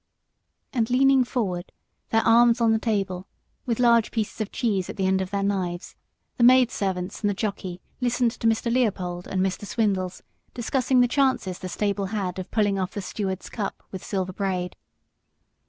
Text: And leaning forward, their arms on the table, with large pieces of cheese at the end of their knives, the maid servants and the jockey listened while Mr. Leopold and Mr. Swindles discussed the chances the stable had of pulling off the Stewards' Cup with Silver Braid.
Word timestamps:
And 0.73 0.89
leaning 0.89 1.23
forward, 1.23 1.71
their 2.09 2.23
arms 2.25 2.59
on 2.59 2.71
the 2.71 2.79
table, 2.79 3.27
with 3.67 3.79
large 3.79 4.09
pieces 4.09 4.41
of 4.41 4.51
cheese 4.51 4.89
at 4.89 4.97
the 4.97 5.05
end 5.05 5.21
of 5.21 5.29
their 5.29 5.43
knives, 5.43 5.95
the 6.37 6.43
maid 6.43 6.71
servants 6.71 7.21
and 7.21 7.29
the 7.29 7.35
jockey 7.35 7.81
listened 7.99 8.35
while 8.41 8.51
Mr. 8.51 8.73
Leopold 8.73 9.27
and 9.27 9.41
Mr. 9.41 9.63
Swindles 9.67 10.23
discussed 10.55 10.89
the 10.89 11.07
chances 11.07 11.59
the 11.59 11.69
stable 11.69 12.05
had 12.07 12.39
of 12.39 12.49
pulling 12.49 12.79
off 12.79 12.95
the 12.95 13.01
Stewards' 13.03 13.47
Cup 13.47 13.83
with 13.91 14.03
Silver 14.03 14.33
Braid. 14.33 14.75